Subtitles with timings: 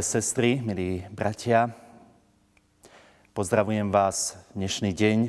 [0.00, 1.76] Milé sestry, milí bratia,
[3.36, 5.28] pozdravujem vás dnešný deň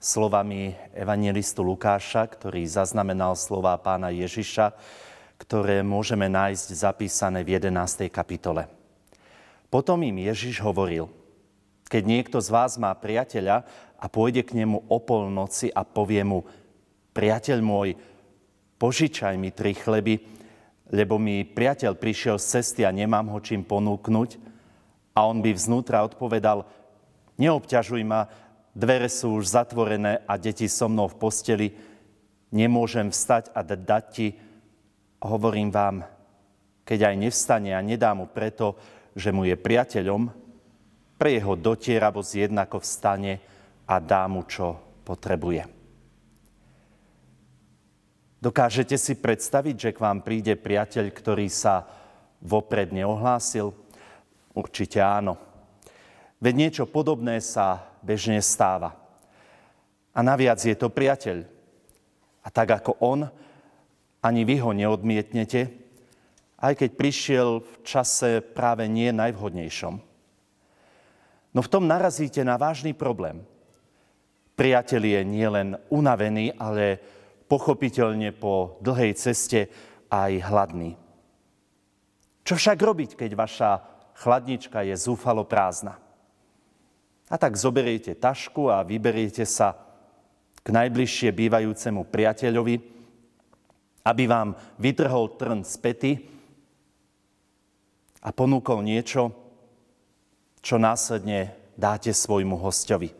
[0.00, 4.72] slovami evangelistu Lukáša, ktorý zaznamenal slova pána Ježiša,
[5.36, 8.08] ktoré môžeme nájsť zapísané v 11.
[8.08, 8.64] kapitole.
[9.68, 11.12] Potom im Ježiš hovoril,
[11.92, 13.68] keď niekto z vás má priateľa
[14.00, 16.48] a pôjde k nemu o polnoci a povie mu,
[17.12, 17.92] priateľ môj,
[18.80, 20.37] požičaj mi tri chleby,
[20.88, 24.40] lebo mi priateľ prišiel z cesty a nemám ho čím ponúknuť.
[25.12, 26.64] A on by vznútra odpovedal,
[27.36, 28.30] neobťažuj ma,
[28.72, 31.68] dvere sú už zatvorené a deti so mnou v posteli,
[32.54, 34.28] nemôžem vstať a dať ti.
[35.18, 36.06] Hovorím vám,
[36.86, 38.78] keď aj nevstane a nedá mu preto,
[39.18, 40.30] že mu je priateľom,
[41.18, 43.42] pre jeho dotieravosť jednako vstane
[43.90, 45.77] a dá mu, čo potrebuje.
[48.38, 51.82] Dokážete si predstaviť, že k vám príde priateľ, ktorý sa
[52.38, 53.74] vopred neohlásil?
[54.54, 55.34] Určite áno.
[56.38, 58.94] Veď niečo podobné sa bežne stáva.
[60.14, 61.42] A naviac je to priateľ.
[62.46, 63.26] A tak ako on,
[64.22, 65.74] ani vy ho neodmietnete,
[66.62, 69.94] aj keď prišiel v čase práve nie najvhodnejšom.
[71.54, 73.42] No v tom narazíte na vážny problém.
[74.54, 77.02] Priateľ je nielen unavený, ale
[77.48, 79.72] pochopiteľne po dlhej ceste
[80.12, 80.94] aj hladný.
[82.44, 83.70] Čo však robiť, keď vaša
[84.16, 86.00] chladnička je zúfalo prázdna?
[87.28, 89.76] A tak zoberiete tašku a vyberiete sa
[90.64, 92.76] k najbližšie bývajúcemu priateľovi,
[94.08, 96.12] aby vám vytrhol trn z pety
[98.24, 99.28] a ponúkol niečo,
[100.64, 103.12] čo následne dáte svojmu hostovi.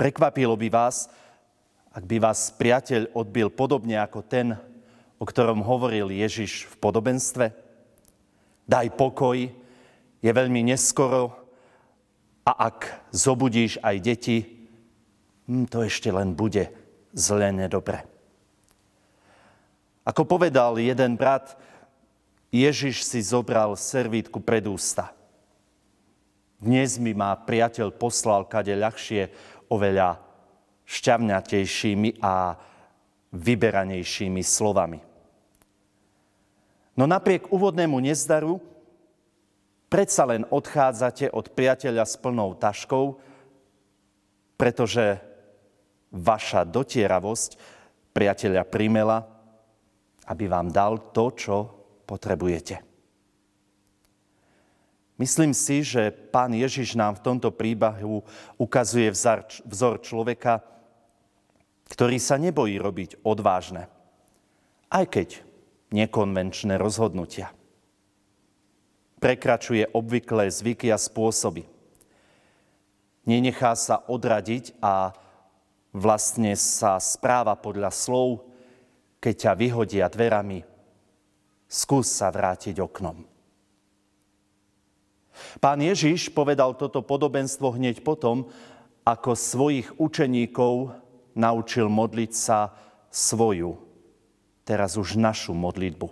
[0.00, 1.12] Prekvapilo by vás,
[1.92, 4.54] ak by vás priateľ odbil podobne ako ten,
[5.18, 7.46] o ktorom hovoril Ježiš v podobenstve?
[8.68, 9.48] Daj pokoj,
[10.20, 11.32] je veľmi neskoro
[12.44, 14.38] a ak zobudíš aj deti,
[15.48, 16.68] hm, to ešte len bude
[17.16, 18.04] zle nedobre.
[20.08, 21.56] Ako povedal jeden brat,
[22.48, 25.12] Ježiš si zobral servítku pred ústa.
[26.58, 29.28] Dnes mi má priateľ poslal kade ľahšie,
[29.68, 30.27] oveľa
[30.88, 32.56] šťavňatejšími a
[33.36, 35.04] vyberanejšími slovami.
[36.96, 38.56] No napriek úvodnému nezdaru
[39.92, 43.20] predsa len odchádzate od priateľa s plnou taškou,
[44.56, 45.20] pretože
[46.08, 47.50] vaša dotieravosť
[48.16, 49.28] priateľa primela,
[50.24, 51.56] aby vám dal to, čo
[52.08, 52.80] potrebujete.
[55.20, 58.22] Myslím si, že pán Ježiš nám v tomto príbahu
[58.56, 59.10] ukazuje
[59.66, 60.62] vzor človeka,
[61.88, 63.88] ktorý sa nebojí robiť odvážne,
[64.92, 65.28] aj keď
[65.92, 67.52] nekonvenčné rozhodnutia.
[69.18, 71.66] Prekračuje obvyklé zvyky a spôsoby.
[73.26, 75.10] Nenechá sa odradiť a
[75.90, 78.46] vlastne sa správa podľa slov,
[79.18, 80.62] keď ťa vyhodia dverami,
[81.66, 83.26] skús sa vrátiť oknom.
[85.58, 88.46] Pán Ježiš povedal toto podobenstvo hneď potom,
[89.02, 90.94] ako svojich učeníkov
[91.38, 92.74] naučil modliť sa
[93.14, 93.78] svoju,
[94.66, 96.10] teraz už našu modlitbu.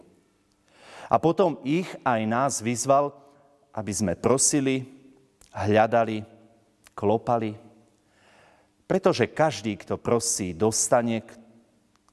[1.10, 3.10] A potom ich aj nás vyzval,
[3.75, 4.87] aby sme prosili,
[5.50, 6.22] hľadali,
[6.94, 7.59] klopali,
[8.87, 11.26] pretože každý, kto prosí, dostane,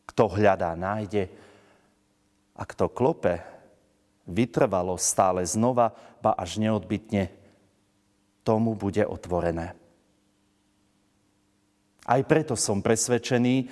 [0.10, 1.30] kto hľadá, nájde
[2.58, 3.42] a kto klope,
[4.26, 7.30] vytrvalo stále znova, ba až neodbytne,
[8.42, 9.78] tomu bude otvorené.
[12.04, 13.72] Aj preto som presvedčený,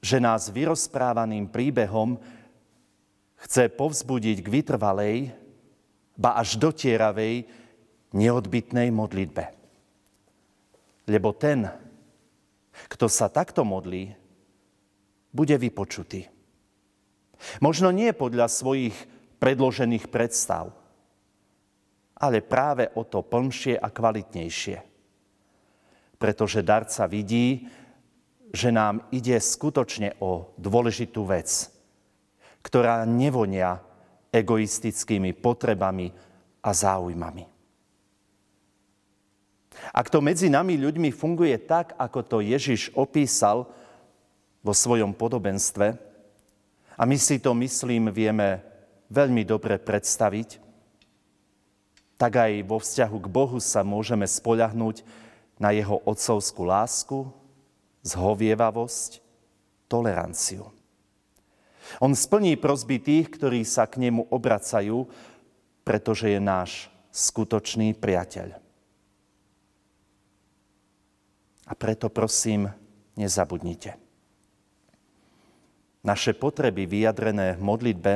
[0.00, 2.16] že nás vyrozprávaným príbehom
[3.44, 5.16] chce povzbudiť k vytrvalej,
[6.16, 7.44] ba až dotieravej,
[8.16, 9.44] neodbitnej modlitbe.
[11.08, 11.68] Lebo ten,
[12.88, 14.16] kto sa takto modlí,
[15.30, 16.26] bude vypočutý.
[17.60, 18.96] Možno nie podľa svojich
[19.40, 20.72] predložených predstav,
[22.20, 24.89] ale práve o to plnšie a kvalitnejšie
[26.20, 27.64] pretože darca vidí,
[28.52, 31.72] že nám ide skutočne o dôležitú vec,
[32.60, 33.80] ktorá nevonia
[34.28, 36.12] egoistickými potrebami
[36.60, 37.48] a záujmami.
[39.96, 43.64] Ak to medzi nami ľuďmi funguje tak, ako to Ježiš opísal
[44.60, 45.96] vo svojom podobenstve,
[47.00, 48.60] a my si to, myslím, vieme
[49.08, 50.60] veľmi dobre predstaviť,
[52.20, 55.00] tak aj vo vzťahu k Bohu sa môžeme spoľahnúť
[55.60, 57.28] na jeho otcovskú lásku,
[58.00, 59.20] zhovievavosť,
[59.86, 60.72] toleranciu.
[62.00, 65.04] On splní prosby tých, ktorí sa k nemu obracajú,
[65.84, 68.56] pretože je náš skutočný priateľ.
[71.70, 72.70] A preto prosím,
[73.18, 73.98] nezabudnite.
[76.00, 78.12] Naše potreby vyjadrené v modlitbe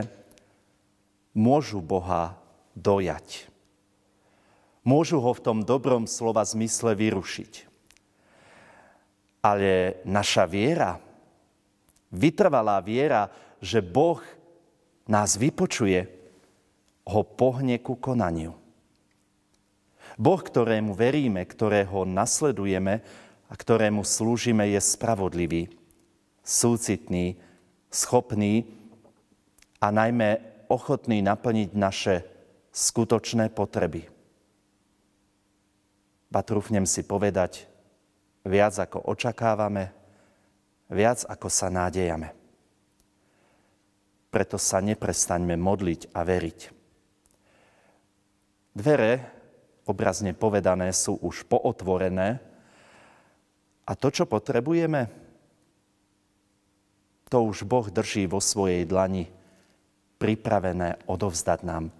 [1.36, 2.38] môžu Boha
[2.72, 3.53] dojať.
[4.84, 7.52] Môžu ho v tom dobrom slova zmysle vyrušiť.
[9.40, 11.00] Ale naša viera,
[12.12, 13.32] vytrvalá viera,
[13.64, 14.20] že Boh
[15.08, 16.04] nás vypočuje,
[17.04, 18.56] ho pohne ku konaniu.
[20.16, 23.04] Boh, ktorému veríme, ktorého nasledujeme
[23.48, 25.68] a ktorému slúžime, je spravodlivý,
[26.40, 27.36] súcitný,
[27.92, 28.64] schopný
[29.80, 30.40] a najmä
[30.72, 32.24] ochotný naplniť naše
[32.72, 34.13] skutočné potreby.
[36.34, 37.70] Ba trúfnem si povedať,
[38.42, 39.94] viac ako očakávame,
[40.90, 42.34] viac ako sa nádejame.
[44.34, 46.58] Preto sa neprestaňme modliť a veriť.
[48.74, 49.12] Dvere,
[49.86, 52.42] obrazne povedané, sú už pootvorené
[53.86, 55.06] a to, čo potrebujeme,
[57.30, 59.30] to už Boh drží vo svojej dlani
[60.18, 61.94] pripravené odovzdať nám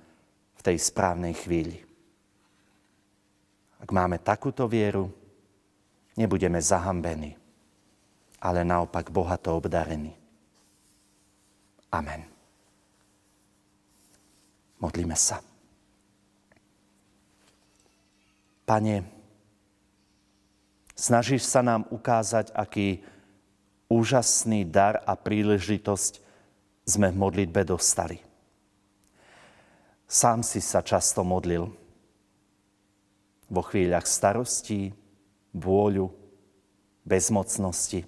[0.59, 1.84] v tej správnej chvíli.
[3.85, 5.13] Ak máme takúto vieru,
[6.17, 7.37] nebudeme zahambení,
[8.41, 10.17] ale naopak bohato obdarení.
[11.93, 12.25] Amen.
[14.81, 15.45] Modlíme sa.
[18.65, 19.05] Pane,
[20.97, 23.05] snažíš sa nám ukázať, aký
[23.93, 26.25] úžasný dar a príležitosť
[26.89, 28.17] sme v modlitbe dostali.
[30.09, 31.84] Sám si sa často modlil
[33.49, 34.93] vo chvíľach starostí,
[35.55, 36.11] bôľu,
[37.05, 38.03] bezmocnosti,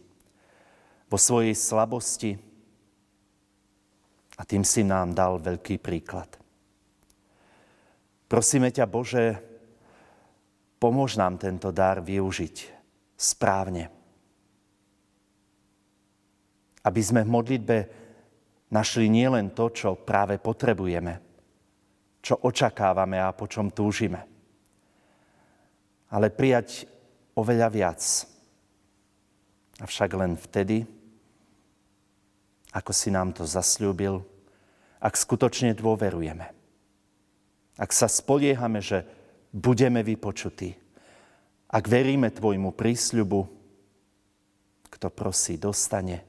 [1.06, 2.33] vo svojej slabosti
[4.37, 6.29] a tým si nám dal veľký príklad.
[8.27, 9.38] Prosíme ťa, Bože,
[10.83, 12.56] pomôž nám tento dar využiť
[13.15, 13.87] správne.
[16.83, 17.77] Aby sme v modlitbe
[18.75, 21.15] našli nielen to, čo práve potrebujeme,
[22.19, 24.36] čo očakávame a po čom túžime
[26.17, 26.89] ale prijať
[27.37, 28.01] oveľa viac.
[29.85, 30.89] Avšak len vtedy,
[32.73, 34.25] ako si nám to zasľúbil,
[34.97, 36.49] ak skutočne dôverujeme.
[37.77, 39.05] Ak sa spoliehame, že
[39.53, 40.73] budeme vypočutí.
[41.69, 43.41] Ak veríme Tvojmu prísľubu,
[44.89, 46.25] kto prosí, dostane,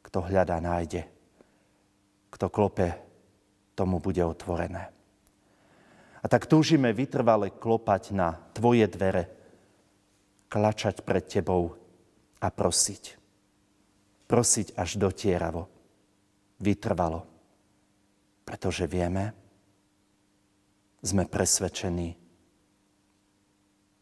[0.00, 1.04] kto hľadá, nájde,
[2.32, 2.96] kto klope,
[3.76, 4.95] tomu bude otvorené.
[6.26, 9.30] A tak túžime vytrvale klopať na Tvoje dvere,
[10.50, 11.78] klačať pred Tebou
[12.42, 13.14] a prosiť.
[14.26, 15.70] Prosiť až dotieravo,
[16.58, 17.22] vytrvalo.
[18.42, 19.30] Pretože vieme,
[20.98, 22.18] sme presvedčení,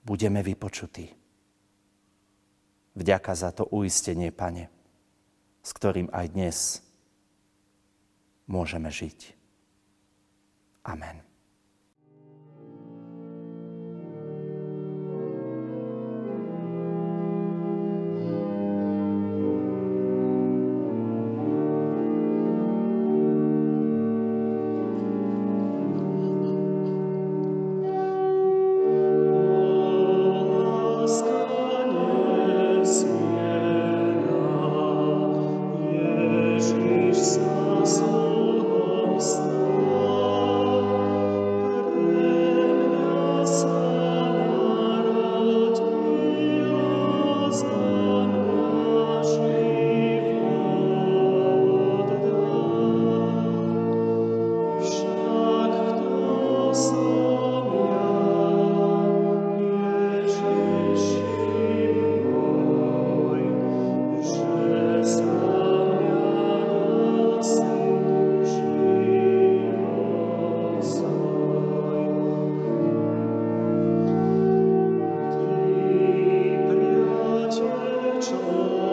[0.01, 1.13] budeme vypočutí.
[2.97, 4.73] Vďaka za to uistenie, Pane,
[5.61, 6.57] s ktorým aj dnes
[8.49, 9.37] môžeme žiť.
[10.89, 11.34] Amen.
[78.47, 78.84] Lord.